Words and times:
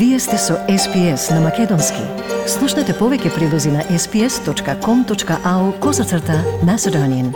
Вие 0.00 0.18
сте 0.18 0.38
со 0.38 0.54
SPS 0.68 1.34
на 1.34 1.40
Македонски. 1.44 2.00
Слушнете 2.48 2.94
повеќе 2.96 3.34
прилози 3.34 3.68
на 3.68 3.82
sps.com.au 3.92 5.64
козацрта 5.80 6.38
на 6.64 6.78
Седонин. 6.78 7.34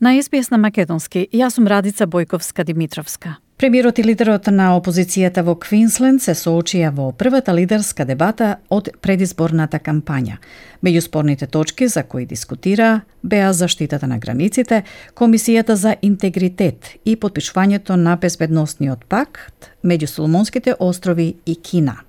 На 0.00 0.12
СПС 0.22 0.52
на 0.52 0.58
Македонски, 0.58 1.24
јас 1.32 1.56
сум 1.56 1.64
Радица 1.66 2.04
Бојковска 2.04 2.64
Димитровска. 2.68 3.38
Премиерот 3.62 3.98
и 3.98 4.02
лидерот 4.02 4.48
на 4.50 4.72
опозицијата 4.74 5.44
во 5.46 5.52
Квинсленд 5.54 6.18
се 6.18 6.32
соочија 6.34 6.88
во 6.90 7.12
првата 7.14 7.52
лидерска 7.54 8.02
дебата 8.02 8.56
од 8.74 8.88
предизборната 9.06 9.78
кампања. 9.78 10.40
Меѓу 10.82 11.02
спорните 11.04 11.46
точки 11.46 11.86
за 11.86 12.02
кои 12.02 12.24
дискутира 12.26 13.04
беа 13.22 13.52
заштитата 13.52 14.08
на 14.10 14.18
границите, 14.18 14.82
Комисијата 15.14 15.76
за 15.78 15.94
интегритет 16.02 16.90
и 17.04 17.14
подпишувањето 17.14 17.94
на 17.94 18.16
безбедносниот 18.16 19.04
пакт 19.04 19.70
меѓу 19.84 20.06
Соломонските 20.10 20.74
острови 20.80 21.36
и 21.46 21.54
Кина. 21.54 22.00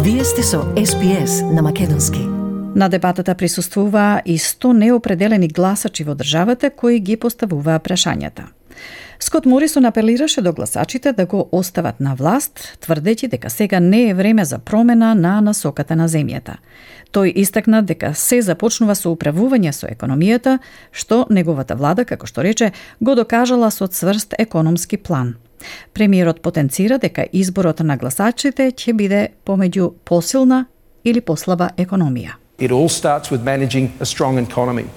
Вие 0.00 0.24
сте 0.24 0.42
со 0.42 0.62
SPS 0.80 1.44
на 1.52 1.62
Македонски. 1.62 2.24
На 2.74 2.88
дебатата 2.88 3.34
присуствуваа 3.34 4.22
и 4.24 4.38
100 4.38 4.72
неопределени 4.72 5.48
гласачи 5.48 6.04
во 6.04 6.14
државата 6.14 6.70
кои 6.70 7.00
ги 7.00 7.16
поставуваа 7.20 7.80
прашањата. 7.84 8.48
Скот 9.22 9.46
Морисон 9.46 9.84
апелираше 9.84 10.42
до 10.42 10.52
гласачите 10.52 11.12
да 11.12 11.26
го 11.26 11.48
остават 11.52 12.00
на 12.00 12.14
власт, 12.14 12.78
тврдејќи 12.80 13.28
дека 13.28 13.50
сега 13.50 13.80
не 13.80 14.08
е 14.08 14.14
време 14.14 14.44
за 14.44 14.58
промена 14.58 15.14
на 15.14 15.40
насоката 15.40 15.96
на 15.96 16.08
земјата. 16.08 16.56
Тој 17.12 17.32
истакна 17.36 17.82
дека 17.82 18.14
се 18.14 18.40
започнува 18.40 18.96
со 18.96 19.12
управување 19.12 19.74
со 19.76 19.92
економијата, 19.92 20.58
што 20.92 21.26
неговата 21.30 21.76
влада, 21.76 22.04
како 22.08 22.26
што 22.26 22.40
рече, 22.40 22.72
го 23.00 23.14
докажала 23.14 23.70
со 23.70 23.86
цврст 23.86 24.34
економски 24.38 24.96
план. 24.96 25.36
Премиерот 25.92 26.40
потенцира 26.40 26.98
дека 26.98 27.28
изборот 27.32 27.84
на 27.84 28.00
гласачите 28.00 28.72
ќе 28.72 28.96
биде 28.96 29.28
помеѓу 29.44 29.92
посилна 30.04 30.64
или 31.04 31.20
послаба 31.20 31.70
економија. 31.76 32.40
It 32.58 32.72
all 32.72 32.88
starts 32.88 33.28
with 33.30 33.44
managing 33.44 33.92
a 34.00 34.06
strong 34.06 34.40
economy. 34.40 34.88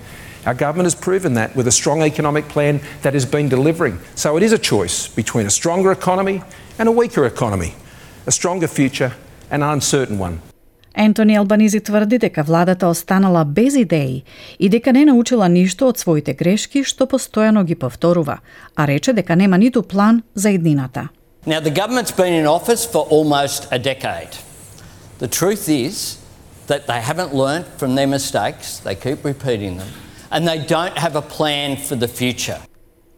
Our 0.47 0.55
government 0.55 0.87
has 0.87 0.95
proven 0.95 1.34
that 1.34 1.55
with 1.55 1.67
a 1.67 1.73
strong 1.73 2.03
economic 2.03 2.48
plan 2.48 2.81
that 3.03 3.12
has 3.12 3.27
been 3.27 3.48
delivering. 3.48 3.98
So 4.14 4.37
it 4.39 4.42
is 4.42 4.53
a 4.53 4.59
choice 4.59 5.09
between 5.09 5.47
a 5.47 5.51
stronger 5.51 5.92
economy 5.92 6.42
and 6.78 6.89
a 6.89 6.92
weaker 6.92 7.27
economy, 7.27 7.75
a 8.27 8.33
stronger 8.33 8.69
future 8.69 9.12
and 9.51 9.62
an 9.62 9.70
uncertain 9.70 10.19
one. 10.19 10.41
Ентони 10.95 11.37
Албанизи 11.37 11.81
тврди 11.81 12.19
дека 12.19 12.42
владата 12.42 12.89
останала 12.89 13.45
без 13.45 13.77
идеи 13.77 14.25
и 14.59 14.69
дека 14.69 14.92
не 14.92 15.05
научила 15.05 15.48
ништо 15.48 15.89
од 15.89 15.98
своите 15.98 16.34
грешки 16.34 16.83
што 16.83 17.06
постојано 17.06 17.64
ги 17.64 17.75
повторува, 17.75 18.41
а 18.75 18.87
рече 18.87 19.12
дека 19.12 19.37
нема 19.37 19.59
ниту 19.59 19.83
план 19.83 20.23
за 20.34 20.51
иднината. 20.51 21.09
Now 21.47 21.61
the 21.61 21.70
government's 21.70 22.11
been 22.11 22.33
in 22.33 22.47
office 22.47 22.84
for 22.84 23.06
almost 23.11 23.69
a 23.70 23.78
decade. 23.78 24.39
The 25.19 25.28
truth 25.28 25.69
is 25.69 26.19
that 26.67 26.87
they 26.87 27.01
haven't 27.01 27.34
learnt 27.34 27.67
from 27.78 27.95
their 27.95 28.09
mistakes, 28.09 28.81
they 28.81 28.95
keep 28.95 29.25
repeating 29.25 29.77
them 29.78 29.89
And 30.34 30.48
they 30.48 30.59
don't 30.76 30.98
have 30.98 31.16
a 31.16 31.26
plan 31.38 31.78
for 31.78 31.95
the 31.95 32.08
future. 32.08 32.59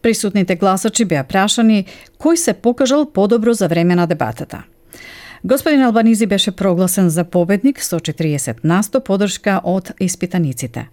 Присутните 0.02 0.54
гласачи 0.56 1.04
беа 1.04 1.24
прашани 1.24 1.86
кој 2.18 2.36
се 2.36 2.52
покажал 2.54 3.06
подобро 3.12 3.54
за 3.54 3.68
време 3.68 3.94
на 3.94 4.06
дебатата. 4.06 4.62
Господин 5.44 5.82
Албанизи 5.82 6.26
беше 6.26 6.50
прогласен 6.50 7.08
за 7.10 7.24
победник 7.24 7.82
со 7.82 7.98
40 7.98 8.56
насто 8.64 9.00
подршка 9.00 9.60
од 9.64 9.90
испитаниците. 10.00 10.88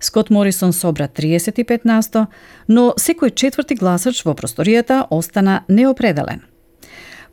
Скот 0.00 0.30
Морисон 0.30 0.72
собра 0.72 1.08
35 1.08 1.80
насто, 1.84 2.26
но 2.68 2.94
секој 2.98 3.34
четврти 3.34 3.74
гласач 3.74 4.24
во 4.24 4.34
просторијата 4.34 5.06
остана 5.10 5.64
неопределен. 5.68 6.40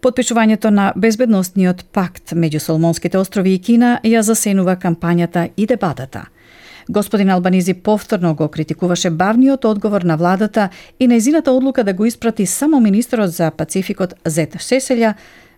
Подпишувањето 0.02 0.70
на 0.70 0.94
безбедностниот 0.96 1.86
пакт 1.92 2.34
меѓу 2.34 2.60
Соломонските 2.60 3.18
острови 3.18 3.54
и 3.54 3.60
Кина 3.60 4.00
ја 4.04 4.20
засенува 4.20 4.75
кампањата 4.75 5.50
и 5.58 5.66
дебатата– 5.66 6.28
Господин 6.90 7.30
Албанизи 7.30 7.74
повторно 7.74 8.36
го 8.36 8.48
критикуваше 8.48 9.10
бавниот 9.10 9.66
одговор 9.66 10.02
на 10.02 10.18
владата 10.18 10.70
и 11.00 11.08
нејзината 11.08 11.50
одлука 11.50 11.84
да 11.84 11.94
го 11.94 12.06
испрати 12.06 12.46
само 12.46 12.80
министерот 12.80 13.32
за 13.32 13.52
Пацификот 13.52 14.14
Зет 14.26 14.56
Сеселја, 14.56 15.14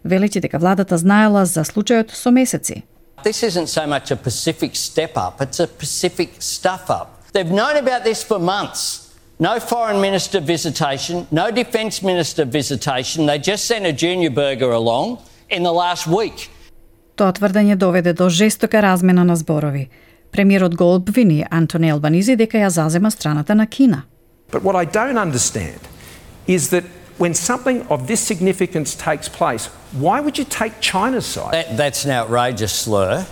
велејќи 0.06 0.42
дека 0.42 0.60
владата 0.60 0.98
знаела 0.98 1.46
за 1.46 1.64
случајот 1.66 2.14
со 2.14 2.32
месеци. 2.32 2.84
This 3.24 3.42
isn't 3.44 3.68
so 3.68 3.88
much 3.88 4.12
a 4.12 4.16
Pacific 4.16 4.76
step 4.76 5.18
up, 5.18 5.42
it's 5.42 5.60
a 5.60 5.68
Pacific 5.68 6.30
stuff 6.40 6.90
up. 6.90 7.08
They've 7.34 7.52
known 7.52 7.76
about 7.78 8.04
this 8.04 8.24
for 8.24 8.40
months. 8.40 9.06
No 9.40 9.60
foreign 9.60 10.00
minister 10.00 10.40
visitation, 10.40 11.28
no 11.32 11.52
defence 11.52 12.02
minister 12.02 12.46
visitation. 12.46 13.26
They 13.26 13.38
just 13.38 13.66
sent 13.66 13.86
a 13.86 13.92
junior 13.92 14.30
burger 14.30 14.72
along 14.72 15.18
in 15.50 15.64
the 15.64 15.74
last 15.74 16.08
week. 16.08 16.50
Тоа 17.16 17.34
тврдење 17.34 17.76
доведе 17.76 18.14
до 18.14 18.30
жестока 18.30 18.82
размена 18.82 19.24
на 19.24 19.36
зборови. 19.36 19.90
Премиерот 20.33 20.77
го 20.77 20.95
обвини 20.95 21.45
Антони 21.51 21.91
Албанизи 21.91 22.37
дека 22.37 22.59
ја 22.59 22.69
зазема 22.69 23.11
страната 23.11 23.55
на 23.55 23.67
Кина. 23.67 24.03
But 24.53 24.63
what 24.63 24.75
I 24.75 24.85
don't 24.85 25.19
understand 25.19 25.81
is 26.47 26.71
that 26.71 26.85
when 27.19 27.35
something 27.35 27.87
of 27.91 28.07
this 28.07 28.21
significance 28.21 28.95
takes 28.95 29.29
place, 29.29 29.67
why 29.93 30.21
would 30.21 30.39
you 30.39 30.45
take 30.45 30.81
China's 30.81 31.27
side? 31.27 31.53
That, 31.53 31.77
that's 31.77 32.05
an 32.05 32.11
outrageous 32.11 32.73
slur 32.73 33.27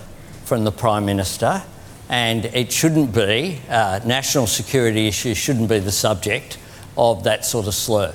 from 0.44 0.65
the 0.65 0.72
Prime 0.72 1.05
Minister, 1.06 1.62
and 2.09 2.44
it 2.47 2.72
shouldn't 2.72 3.12
be, 3.15 3.61
uh, 3.69 4.00
national 4.05 4.47
security 4.47 5.06
issues 5.09 5.37
shouldn't 5.39 5.69
be 5.69 5.78
the 5.78 5.93
subject 5.93 6.59
of 6.97 7.25
that 7.25 7.44
sort 7.44 7.66
of 7.66 7.75
slur. 7.75 8.15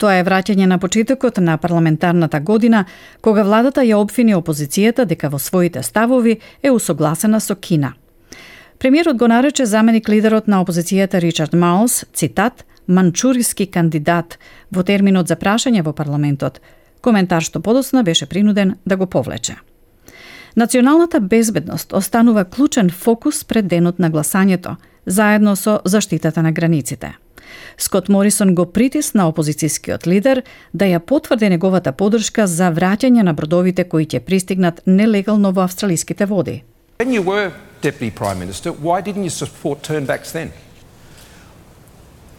Тоа 0.00 0.16
е 0.16 0.24
враќање 0.24 0.64
на 0.64 0.78
почетокот 0.80 1.38
на 1.44 1.58
парламентарната 1.60 2.40
година, 2.40 2.86
кога 3.20 3.42
владата 3.44 3.82
ја 3.84 3.98
обвини 4.00 4.32
опозицијата 4.32 5.04
дека 5.04 5.28
во 5.28 5.38
своите 5.38 5.82
ставови 5.84 6.38
е 6.62 6.70
усогласена 6.70 7.40
со 7.40 7.54
Кина. 7.54 7.92
Премиерот 8.78 9.18
го 9.18 9.28
нарече 9.28 9.66
заменик 9.66 10.08
лидерот 10.08 10.48
на 10.48 10.64
опозицијата 10.64 11.20
Ричард 11.20 11.52
Маус, 11.52 12.04
цитат, 12.14 12.64
манчуриски 12.88 13.66
кандидат 13.66 14.38
во 14.72 14.82
терминот 14.82 15.28
за 15.28 15.36
прашање 15.36 15.84
во 15.84 15.92
парламентот, 15.92 16.62
коментар 17.02 17.44
што 17.44 17.60
подоцна 17.60 18.02
беше 18.02 18.26
принуден 18.26 18.76
да 18.86 18.96
го 18.96 19.06
повлече. 19.06 19.56
Националната 20.56 21.20
безбедност 21.20 21.92
останува 21.92 22.44
клучен 22.44 22.90
фокус 22.90 23.44
пред 23.44 23.68
денот 23.68 23.98
на 23.98 24.10
гласањето, 24.10 24.76
заедно 25.06 25.56
со 25.56 25.80
заштитата 25.84 26.42
на 26.42 26.52
границите– 26.52 27.16
Скот 27.78 28.08
Морисон 28.08 28.54
го 28.54 28.66
притисна 28.66 29.32
опозицијскиот 29.32 30.06
лидер 30.06 30.42
да 30.74 30.84
ја 30.84 30.98
потврди 30.98 31.48
неговата 31.48 31.92
подршка 31.92 32.46
за 32.46 32.70
враќање 32.72 33.22
на 33.22 33.32
бродовите 33.34 33.84
кои 33.84 34.06
ќе 34.06 34.20
пристигнат 34.20 34.80
нелегално 34.86 35.52
во 35.52 35.62
австралиските 35.64 36.26
води. 36.26 36.62
When 36.98 37.10
you 37.10 37.22
were 37.24 37.50
Deputy 37.82 38.10
Prime 38.10 38.38
Minister, 38.38 38.72
why 38.72 39.00
didn't 39.02 39.24
you 39.24 39.30
support 39.30 39.82
turnbacks 39.82 40.32
then? 40.32 40.50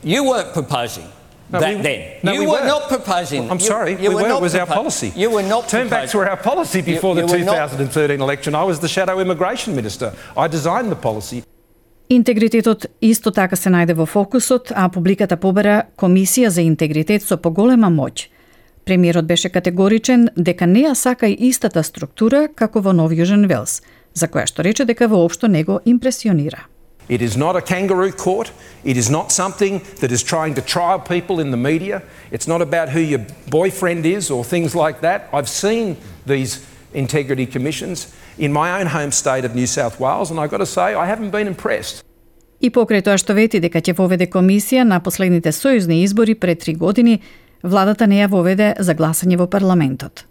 You 0.03 0.23
weren't 0.23 0.53
proposing 0.53 1.07
No, 1.51 1.59
that 1.59 1.75
we- 1.75 1.81
then. 1.81 1.99
no, 2.23 2.31
you 2.33 2.39
we 2.41 2.47
were 2.47 2.61
were. 2.61 2.67
not 2.67 2.87
proposing. 2.89 3.49
I'm 3.51 3.59
you- 3.59 3.65
sorry, 3.73 3.91
you 4.01 4.09
we 4.09 4.15
were. 4.15 4.27
not 4.29 4.37
It 4.37 4.41
was 4.43 4.55
our 4.55 4.65
policy. 4.65 5.11
You 5.15 5.29
were 5.31 5.43
not 5.43 5.67
Turnbacks 5.67 6.13
were 6.15 6.27
our 6.29 6.37
policy 6.37 6.81
before 6.81 7.13
you 7.15 7.27
the 7.27 7.33
were 7.33 7.43
not- 7.45 7.69
2013 7.69 8.21
election. 8.21 8.55
I 8.55 8.63
was 8.63 8.79
the 8.79 8.87
shadow 8.87 9.19
immigration 9.19 9.75
minister. 9.75 10.13
I 10.37 10.47
designed 10.47 10.89
the 10.91 10.95
policy. 10.95 11.43
Интегритетот 12.11 12.85
исто 13.01 13.31
така 13.31 13.55
се 13.55 13.71
најде 13.71 13.93
во 13.95 14.03
фокусот, 14.03 14.73
а 14.75 14.89
публиката 14.91 15.37
побера 15.39 15.85
Комисија 15.95 16.49
за 16.51 16.59
интегритет 16.59 17.23
со 17.23 17.37
поголема 17.39 17.87
моќ. 17.87 18.25
Премиерот 18.83 19.25
беше 19.25 19.47
категоричен 19.49 20.27
дека 20.35 20.67
не 20.67 20.81
ја 20.83 20.91
сака 20.93 21.29
и 21.31 21.37
истата 21.47 21.83
структура 21.87 22.49
како 22.51 22.81
во 22.81 22.91
Нов 22.91 23.15
Јужен 23.15 23.47
Велс, 23.47 23.79
за 24.13 24.27
која 24.27 24.43
што 24.43 24.59
рече 24.67 24.83
дека 24.83 25.07
воопшто 25.07 25.47
не 25.47 25.63
го 25.63 25.79
импресионира. 25.85 26.67
It 27.07 27.21
is 27.21 27.37
not 27.37 27.55
a 27.55 27.61
kangaroo 27.61 28.11
court. 28.11 28.51
It 28.83 28.97
is 28.97 29.09
not 29.09 29.31
something 29.31 29.79
that 30.01 30.11
is 30.11 30.21
trying 30.21 30.53
to 30.55 30.61
trial 30.61 30.99
people 30.99 31.39
in 31.39 31.51
the 31.51 31.63
media. 31.71 32.01
It's 32.29 32.45
not 32.45 32.61
about 32.61 32.89
who 32.89 32.99
your 32.99 33.23
boyfriend 33.47 34.05
is 34.05 34.29
or 34.29 34.43
things 34.43 34.75
like 34.75 34.99
that. 34.99 35.29
I've 35.31 35.47
seen 35.47 35.95
these 36.27 36.59
integrity 36.93 37.45
commissions 37.45 38.07
in 38.37 38.51
my 38.51 38.79
own 38.79 38.87
home 38.87 39.11
state 39.11 39.45
of 39.45 39.55
New 39.55 39.67
South 39.67 39.99
Wales, 39.99 40.31
and 40.31 40.39
I've 40.39 40.51
got 40.51 40.57
to 40.57 40.65
say, 40.65 40.95
I 40.95 41.05
haven't 41.05 41.31
been 41.31 41.47
impressed. 41.47 42.03
И 42.61 42.69
покрај 42.69 43.01
тоа 43.01 43.17
што 43.17 43.33
вети 43.33 43.59
дека 43.59 43.81
ќе 43.81 43.95
воведе 43.97 44.27
комисија 44.29 44.83
на 44.85 44.99
последните 45.01 45.49
сојузни 45.49 46.03
избори 46.03 46.35
пред 46.35 46.59
три 46.59 46.75
години, 46.75 47.21
владата 47.63 48.07
не 48.07 48.21
ја 48.21 48.29
воведе 48.29 48.75
за 48.79 48.93
гласање 48.95 49.37
во 49.37 49.47
парламентот. 49.47 50.25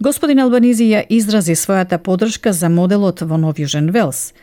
Господин 0.00 0.40
Албанизи 0.44 0.84
ја 0.90 1.04
изрази 1.08 1.54
својата 1.54 1.98
подршка 1.98 2.52
за 2.52 2.68
моделот 2.68 3.22
во 3.22 3.38
Нов 3.38 3.56
Јужен 3.56 3.90
Велс, 3.94 4.34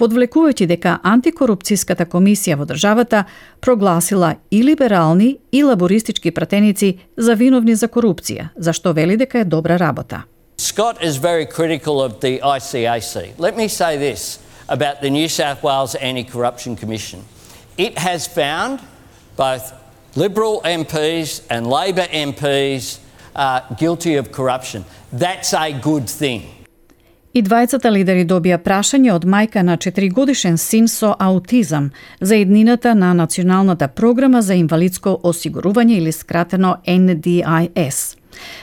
подвлекувајќи 0.00 0.66
дека 0.70 0.98
антикорупцијската 1.04 2.06
комисија 2.08 2.56
во 2.56 2.64
државата 2.64 3.26
прогласила 3.60 4.36
и 4.50 4.62
либерални 4.62 5.38
и 5.52 5.62
лабористички 5.62 6.30
пратеници 6.30 6.96
за 7.16 7.34
виновни 7.34 7.74
за 7.74 7.88
корупција, 7.88 8.50
за 8.56 8.72
што 8.72 8.94
вели 8.96 9.16
дека 9.20 9.40
е 9.40 9.44
добра 9.44 9.76
работа. 9.76 10.24
Scott 10.59 11.03
is 11.03 11.17
very 11.17 11.45
critical 11.45 12.01
of 12.01 12.19
the 12.19 12.39
ICAC. 12.39 13.37
Let 13.37 13.57
me 13.57 13.67
say 13.67 13.97
this 13.97 14.39
about 14.67 15.01
the 15.01 15.09
New 15.09 15.27
South 15.27 15.63
Wales 15.63 15.95
Anti 15.95 16.23
Corruption 16.23 16.75
Commission 16.75 17.23
it 17.77 17.97
has 17.97 18.27
found 18.27 18.79
both 19.35 19.73
Liberal 20.15 20.61
MPs 20.63 21.41
and 21.49 21.67
Labor 21.67 22.07
MPs 22.07 22.99
are 23.35 23.63
guilty 23.77 24.15
of 24.15 24.31
corruption. 24.31 24.85
That's 25.11 25.53
a 25.53 25.71
good 25.73 26.07
thing. 26.07 26.41
И 27.35 27.41
двајцата 27.43 27.91
лидери 27.91 28.23
добија 28.23 28.61
прашање 28.63 29.11
од 29.11 29.25
мајка 29.27 29.59
на 29.67 29.75
4-годишен 29.75 30.55
син 30.57 30.87
со 30.87 31.09
аутизам 31.19 31.89
за 32.21 32.35
еднината 32.35 32.95
на 32.95 33.13
Националната 33.13 33.87
програма 33.87 34.41
за 34.41 34.55
инвалидско 34.55 35.19
осигурување 35.23 35.97
или 35.97 36.11
скратено 36.11 36.77
NDIS. 36.87 38.15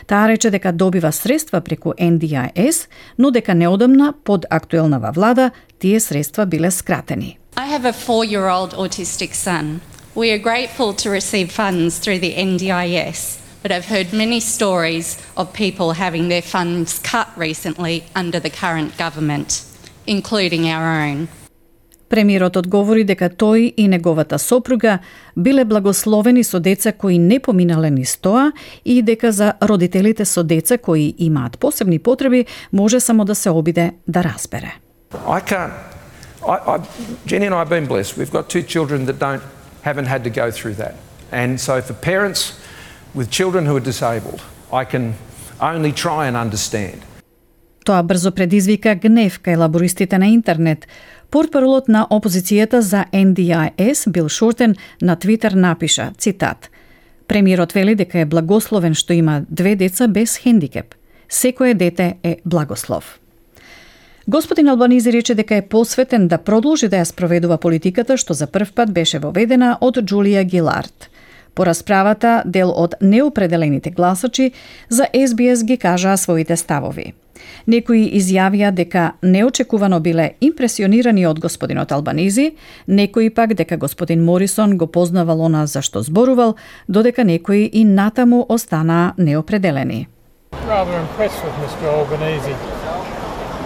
Таа 0.07 0.27
рече 0.27 0.49
дека 0.49 0.71
добива 0.71 1.11
средства 1.11 1.61
преку 1.61 1.93
NDIS, 1.93 2.87
но 3.17 3.31
дека 3.31 3.53
неодамна 3.53 4.13
под 4.23 4.45
актуелнава 4.49 5.11
влада 5.11 5.51
тие 5.79 5.99
средства 5.99 6.45
биле 6.45 6.71
скратени. 6.71 7.37
I 7.55 7.67
have 7.67 7.85
a 7.85 7.93
four 7.93 8.23
year 8.25 8.47
old 8.49 8.73
autistic 8.73 9.33
son. 9.33 9.81
We 10.15 10.31
are 10.31 10.39
grateful 10.39 10.93
to 10.93 11.09
receive 11.09 11.51
funds 11.51 11.99
through 11.99 12.19
the 12.19 12.33
NDIS, 12.33 13.37
but 13.61 13.71
I've 13.71 13.85
heard 13.85 14.13
many 14.13 14.39
stories 14.39 15.17
of 15.35 15.53
people 15.53 15.91
having 15.91 16.29
their 16.29 16.41
funds 16.41 16.99
cut 16.99 17.27
recently 17.37 18.03
under 18.15 18.39
the 18.39 18.49
current 18.49 18.97
government, 18.97 19.63
including 20.07 20.67
our 20.67 20.85
own. 21.03 21.27
Премиерот 22.09 22.55
одговори 22.57 23.03
дека 23.03 23.27
тој 23.29 23.73
и 23.77 23.87
неговата 23.87 24.39
сопруга 24.39 24.99
биле 25.35 25.65
благословени 25.65 26.43
со 26.43 26.59
деца 26.59 26.91
кои 26.91 27.17
не 27.19 27.39
поминале 27.39 27.89
низ 27.91 28.17
тоа 28.17 28.51
и 28.85 29.01
дека 29.01 29.31
за 29.31 29.53
родителите 29.61 30.25
со 30.25 30.43
деца 30.43 30.77
кои 30.77 31.15
имаат 31.17 31.59
посебни 31.59 31.99
потреби 31.99 32.45
може 32.71 32.99
само 32.99 33.25
да 33.25 33.35
се 33.35 33.49
обиде 33.49 33.91
да 34.07 34.23
разбере. 34.23 34.75
I 35.11 35.41
can't. 35.41 35.73
I, 36.41 36.57
I, 36.75 36.79
Jenny 37.25 37.45
and 37.45 37.55
I 37.55 37.59
have 37.59 37.69
been 37.69 37.87
blessed. 37.87 38.17
We've 38.17 38.31
got 38.31 38.47
two 38.49 38.63
children 38.63 39.05
that 39.05 39.19
don't 39.19 39.41
haven't 39.83 40.07
had 40.07 40.23
to 40.23 40.29
go 40.29 40.51
through 40.51 40.75
that, 40.75 40.95
and 41.31 41.59
so 41.59 41.81
for 41.81 41.93
parents 41.93 42.53
with 43.15 43.29
children 43.29 43.65
who 43.65 43.75
are 43.75 43.85
disabled, 43.93 44.41
I 44.71 44.83
can 44.85 45.15
only 45.59 45.91
try 45.91 46.27
and 46.27 46.35
understand. 46.37 47.03
Тоа 47.87 48.03
брзо 48.03 48.31
предизвика 48.35 48.95
гнев 48.95 49.39
кај 49.39 49.55
лабористите 49.57 50.17
на 50.17 50.27
интернет. 50.27 50.87
Портпаролот 51.29 51.87
на 51.87 52.07
опозицијата 52.09 52.79
за 52.79 53.05
NDIS 53.13 54.09
Бил 54.09 54.29
Шортен 54.29 54.75
на 55.01 55.15
Твитер 55.15 55.51
напиша, 55.51 56.11
цитат, 56.17 56.69
Премиерот 57.27 57.71
вели 57.73 57.95
дека 57.95 58.19
е 58.19 58.25
благословен 58.25 58.95
што 58.95 59.13
има 59.13 59.41
две 59.49 59.75
деца 59.75 60.07
без 60.07 60.37
хендикеп. 60.37 60.95
Секое 61.29 61.73
дете 61.73 62.15
е 62.23 62.37
благослов. 62.45 63.19
Господин 64.27 64.67
Албанизи 64.67 65.11
рече 65.11 65.35
дека 65.35 65.55
е 65.55 65.67
посветен 65.67 66.27
да 66.27 66.37
продолжи 66.37 66.87
да 66.87 67.03
ја 67.03 67.03
спроведува 67.03 67.57
политиката 67.57 68.17
што 68.17 68.33
за 68.33 68.47
прв 68.47 68.71
пат 68.73 68.91
беше 68.93 69.19
воведена 69.19 69.77
од 69.81 69.97
Джулија 69.97 70.43
Гилард. 70.43 71.09
По 71.55 71.65
расправата, 71.65 72.43
дел 72.45 72.71
од 72.71 72.95
неопределените 73.01 73.91
гласачи 73.91 74.51
за 74.89 75.07
СБС 75.11 75.63
ги 75.63 75.77
кажаа 75.77 76.17
своите 76.17 76.55
ставови. 76.55 77.13
Некои 77.67 78.05
изјавија 78.19 78.71
дека 78.71 79.11
неочекувано 79.21 79.99
биле 79.99 80.35
импресионирани 80.41 81.25
од 81.27 81.39
господинот 81.39 81.91
Албанизи, 81.91 82.55
некои 82.87 83.29
пак 83.29 83.53
дека 83.53 83.77
господин 83.77 84.23
Морисон 84.25 84.77
го 84.77 84.87
познавал 84.87 85.41
она 85.41 85.67
за 85.67 85.81
што 85.81 86.01
зборувал, 86.01 86.55
додека 86.87 87.23
некои 87.23 87.65
и 87.65 87.85
натаму 87.85 88.45
останаа 88.49 89.13
неопределени. 89.17 90.07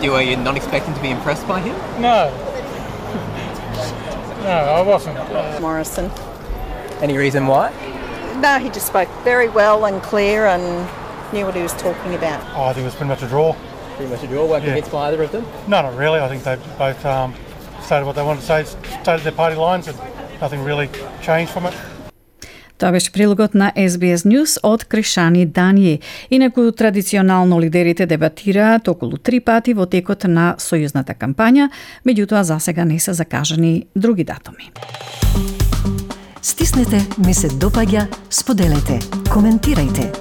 You 0.01 0.12
were 0.12 0.24
you 0.24 0.35
not 0.35 0.57
expecting 0.57 0.95
to 0.95 1.01
be 1.01 1.12
impressed 1.12 1.47
by 1.47 1.59
him? 1.59 1.75
No. 2.00 2.31
No, 4.44 4.50
I 4.50 4.81
wasn't. 4.81 5.17
Morrison. 5.62 6.09
Any 7.00 7.15
reason 7.15 7.45
why? 7.45 7.71
No, 8.41 8.57
he 8.57 8.69
just 8.69 8.88
spoke 8.88 9.07
very 9.24 9.47
well 9.47 9.85
and 9.85 10.01
clear 10.01 10.47
and 10.47 10.88
knew 11.33 11.45
what 11.45 11.56
he 11.56 11.63
was 11.63 11.74
talking 11.74 12.13
about. 12.16 12.39
oh, 12.56 12.66
I 12.69 12.74
think 12.74 12.83
it 12.86 12.89
was 12.92 12.95
pretty 12.95 13.10
much 13.16 13.24
a 13.24 13.28
draw. 13.28 13.56
Pretty 13.98 14.12
much 14.13 14.24
a 14.24 14.28
draw. 14.28 14.45
Weren't 14.45 14.63
Yeah. 14.63 14.74
convinced 14.74 14.92
by 14.92 15.01
either 15.07 15.22
of 15.24 15.31
them. 15.31 15.44
No, 15.68 15.81
not 15.81 15.95
really. 15.98 16.19
I 16.19 16.28
think 16.30 16.44
they 16.44 16.57
both 16.78 17.01
um, 17.06 17.33
stated 17.86 18.06
what 18.06 18.16
they 18.16 18.24
wanted 18.24 18.42
to 18.42 18.48
say, 18.48 18.60
stated 19.04 19.24
their 19.28 19.38
party 19.44 19.56
lines, 19.56 19.88
and 19.88 19.98
nothing 20.42 20.62
really 20.69 20.88
changed 21.22 21.51
from 21.56 21.66
it. 21.69 21.74
Тоа 22.78 22.92
беше 22.92 23.12
прилогот 23.12 23.54
на 23.54 23.72
SBS 23.75 24.25
News 24.25 24.57
од 24.63 24.86
Кришани 24.86 25.48
Данји. 25.48 26.00
Инаку 26.31 26.72
традиционално 26.72 27.60
лидерите 27.62 28.06
дебатираат 28.06 28.88
околу 28.88 29.18
три 29.18 29.39
пати 29.39 29.74
во 29.74 29.86
текот 29.86 30.24
на 30.24 30.56
сојузната 30.57 31.13
кампања, 31.13 31.69
меѓутоа 32.07 32.42
засега 32.42 32.86
не 32.86 33.00
се 33.00 33.13
закажани 33.13 33.86
други 33.95 34.24
датуми. 34.24 34.72
Стиснете, 36.42 37.06
ми 37.25 37.34
се 37.34 37.48
допаѓа, 37.50 38.07
споделете, 38.30 39.00
коментирајте. 39.30 40.20